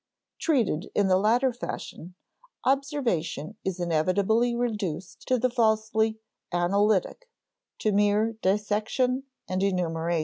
[0.39, 2.15] Treated in the latter fashion,
[2.65, 6.17] observation is inevitably reduced to the falsely
[6.51, 7.29] "analytic"
[7.85, 7.91] (ante, p.
[7.91, 10.19] 112), to mere dissection and enumeration.